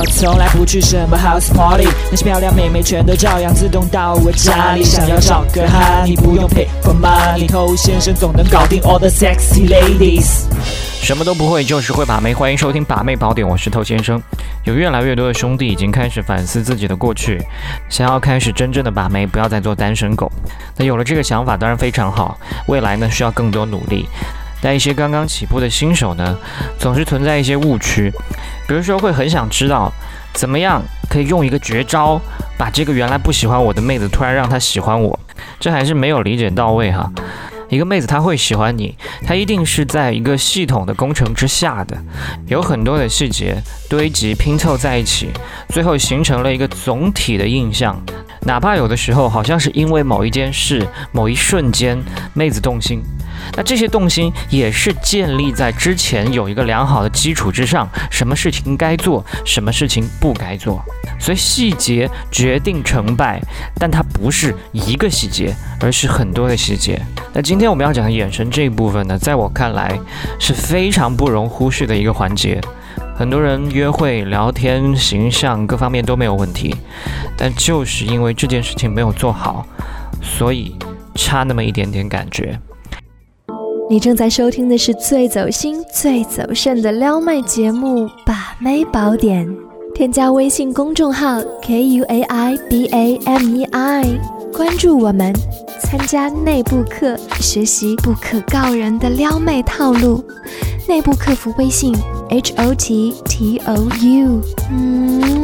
[0.00, 4.82] 我从来不去什么 house party，那些漂亮妹妹全都照样自动到我家里。
[4.82, 10.46] 想要找个哈，你不用 pay for money，偷先生总能搞定 all the sexy ladies。
[11.02, 12.32] 什么都不会，就是会把妹。
[12.32, 14.18] 欢迎收听把妹宝典，我是透先生。
[14.64, 17.38] 有越来越多的兄弟已经开始反思自己的过去，
[17.90, 20.32] 想要开始真正的把妹，不要再做单身狗。
[20.78, 22.38] 那有了这个想法，当然非常好。
[22.68, 24.08] 未来呢，需要更多努力。
[24.62, 26.36] 但一些刚刚起步的新手呢，
[26.78, 28.12] 总是存在一些误区，
[28.68, 29.92] 比如说会很想知道，
[30.34, 32.20] 怎么样可以用一个绝招，
[32.58, 35.18] 把这个原来不喜欢我的妹子突然让她喜欢我，
[35.58, 37.10] 这还是没有理解到位哈。
[37.68, 41.96] 一个妹子她会喜欢你，她一定是在一个系统的工程之下的，
[42.48, 43.56] 有很多的细节
[43.88, 45.30] 堆积拼凑在一起，
[45.68, 47.96] 最后形成了一个总体的印象。
[48.42, 51.96] 哪怕有的时候好像是因为某一件事、某一瞬间，
[52.34, 53.00] 妹子动心。
[53.56, 60.82] 那这些动心也是建立在之前有一个良好的基础之上，什么事情该做，什么事情不该做，
[61.18, 63.40] 所以细节决定成败，
[63.76, 67.00] 但它不是一个细节，而是很多的细节。
[67.32, 69.98] 那今天我们要讲的眼神这一部分呢，在我看来
[70.38, 72.60] 是非常不容忽视的一个环节。
[73.16, 76.74] 很多人约会、聊天、形象各方面都没有问题，
[77.36, 79.66] 但就是因为这件事情没有做好，
[80.22, 80.74] 所以
[81.14, 82.58] 差那么一点点感觉。
[83.90, 89.44] 你正在收听的是最走心、最走肾的撩妹节目《把妹宝典》，
[89.92, 94.04] 添加微信公众号 k u a i b a m e i，
[94.52, 95.34] 关注我们，
[95.80, 100.24] 参加内部课，学习不可告人的撩妹套路。
[100.86, 101.92] 内部客服微信
[102.28, 105.39] h o t t o u，嗯。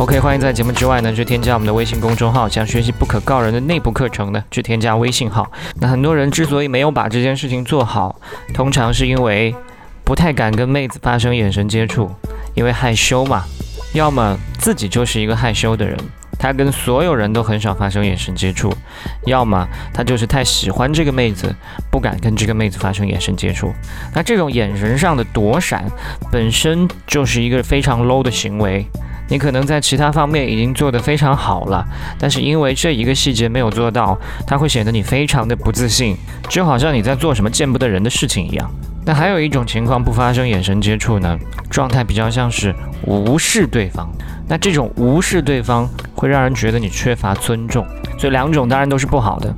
[0.00, 5.52] OK，欢迎在节目之外呢去添加我们的微信公众号，想学习不可告人的内部课程呢，去添加微信号。
[5.74, 8.18] 那很多人之所以没有把这件事情做好，
[8.54, 9.54] 通常是因为
[10.02, 12.10] 不太敢跟妹子发生眼神接触，
[12.54, 13.44] 因为害羞嘛。
[13.92, 15.94] 要么自己就是一个害羞的人，
[16.38, 18.70] 他跟所有人都很少发生眼神接触；
[19.26, 21.54] 要么他就是太喜欢这个妹子，
[21.90, 23.70] 不敢跟这个妹子发生眼神接触。
[24.14, 25.84] 那这种眼神上的躲闪，
[26.32, 28.86] 本身就是一个非常 low 的行为。
[29.30, 31.86] 你可能在其他方面已经做得非常好了，
[32.18, 36.16] 但是因为这一个细节没有做到，它会显得你非常的不自信，
[36.48, 38.70] 就好像你在做什么见不得人的事情一样。
[39.06, 41.38] 那还有一种情况不发生眼神接触呢，
[41.70, 42.74] 状态比较像是
[43.06, 44.06] 无视对方。
[44.48, 47.86] 那这种无视对方会让人觉得你缺乏尊重，
[48.18, 49.54] 所以两种当然都是不好的。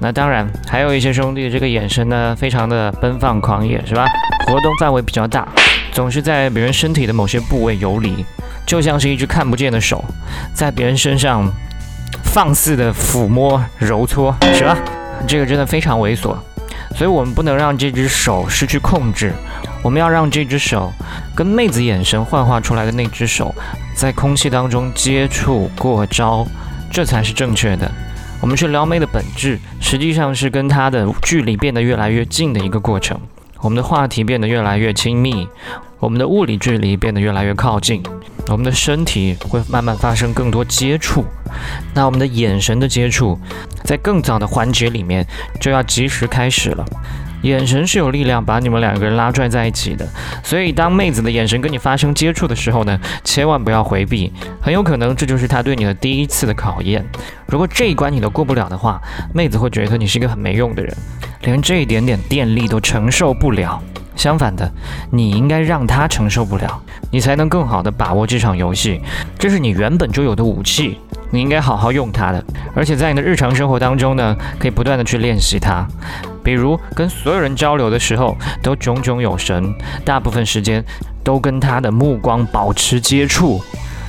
[0.00, 4.06] 那当然还有一些兄弟这个眼神呢，非常的奔放狂野，是吧？
[4.46, 5.48] 活动范围比较大，
[5.92, 8.24] 总是在别人身体的某些部位游离。
[8.68, 10.04] 就像是一只看不见的手，
[10.52, 11.50] 在别人身上
[12.22, 14.76] 放肆的抚摸揉搓，是吧？
[15.26, 16.36] 这个真的非常猥琐，
[16.94, 19.32] 所以我们不能让这只手失去控制，
[19.82, 20.92] 我们要让这只手
[21.34, 23.54] 跟妹子眼神幻化出来的那只手
[23.96, 26.46] 在空气当中接触过招，
[26.90, 27.90] 这才是正确的。
[28.38, 33.18] 我们去撩妹的本质，实际上是跟她的距离变得越来越近的一个过程，
[33.62, 35.48] 我们的话题变得越来越亲密，
[35.98, 38.02] 我们的物理距离变得越来越靠近。
[38.50, 41.24] 我们的身体会慢慢发生更多接触，
[41.94, 43.38] 那我们的眼神的接触，
[43.84, 45.26] 在更早的环节里面
[45.60, 46.84] 就要及时开始了。
[47.42, 50.06] 眼神是有力量把你们两个人拉拽在一起的，
[50.42, 57.04] 所以当妹子的眼神跟你发生接触的时候呢，千万不要回避，很有可能这就是她对你的第一次的考验。
[57.46, 59.00] 如果这一关你都过不了的话，
[59.32, 60.96] 妹子会觉得你是一个很没用的人，
[61.42, 63.80] 连这一点点电力都承受不了。
[64.16, 64.68] 相反的，
[65.12, 66.82] 你应该让他承受不了，
[67.12, 69.00] 你才能更好的把握这场游戏。
[69.38, 70.98] 这是你原本就有的武器，
[71.30, 72.44] 你应该好好用它的。
[72.74, 75.86] 而且在你的日常生活当中呢，可以不断的去练习它。
[76.48, 80.82] 比如跟所有人交流的时候都炯炯有神，大部分时间
[81.22, 83.62] 都跟他的目光保持接触。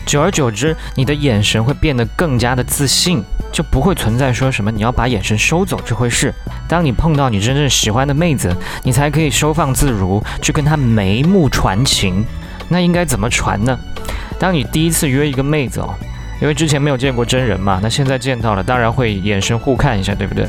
[0.06, 6.34] 久而久之，你的眼神会变得更加的自信，就不会存在说什么你要把眼神收走这回事。
[6.66, 12.26] 当你碰到你真正喜欢的妹子，你才可以收放自如，去跟她眉目传情。
[12.70, 13.78] 那应该怎么传呢？
[14.40, 15.94] 当你第一次约一个妹子哦，
[16.42, 20.48] 因为之前没有见过真人嘛，那现在见到了，当然会眼神互看一下，对不对？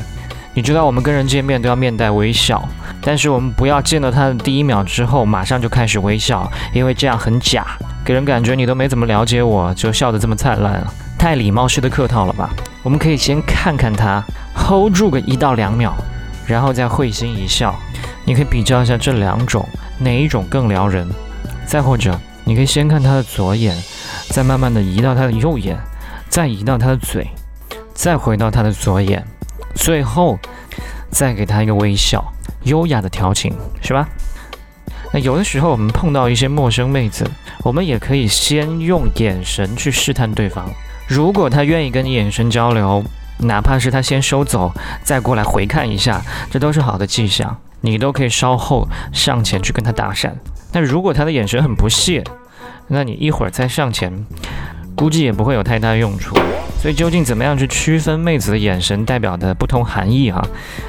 [0.53, 2.61] 你知道我们跟人见面都要面带微笑，
[3.01, 7.65] 但是我们不要见到他的第一秒之后马上就开始微笑，因为这样很假。
[8.03, 12.49] 给人感觉你都没怎么了解我，就笑得这么灿烂了，太礼貌式的客套了吧？
[12.83, 14.21] 我们可以先看看他
[14.55, 15.93] ，hold 住个一到两秒，
[16.45, 17.73] 然后再会心一笑。
[18.25, 19.65] 你可以比较一下这两种
[19.99, 21.07] 哪一种更撩人。
[21.65, 23.73] 再或者，你可以先看他的左眼，
[24.29, 25.79] 再慢慢的移到他的右眼，
[26.27, 27.29] 再移到他的嘴，
[27.93, 29.25] 再回到他的左眼，
[29.75, 30.37] 最后
[31.09, 32.23] 再给他一个微笑，
[32.63, 34.07] 优雅的调情，是吧？
[35.13, 37.29] 那有的时候我们碰到一些陌生妹子。
[37.63, 40.67] 我们也可以先用眼神去试探对方。
[41.07, 43.03] 如果他愿意跟你眼神交流，
[43.37, 44.71] 哪怕是他先收走，
[45.03, 46.19] 再过来回看一下，
[46.49, 47.55] 这都是好的迹象。
[47.81, 50.31] 你都可以稍后上前去跟他搭讪。
[50.71, 52.23] 但如果他的眼神很不屑，
[52.87, 54.25] 那你一会儿再上前，
[54.95, 56.35] 估计也不会有太大用处。
[56.81, 60.43] 所以究竟怎么样去区分妹子的眼神代表的不同含义哈？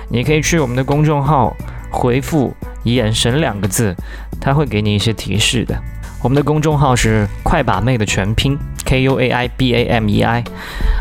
[0.08, 1.54] 你可以去我们的公众号
[1.90, 3.94] 回复“眼神”两个字，
[4.40, 5.78] 它会给你一些提示的。
[6.22, 10.42] 我们的公众号是“快把妹”的全拼 K U A I B A M E I，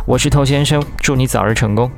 [0.06, 1.90] 我是头先生，祝你早日成功。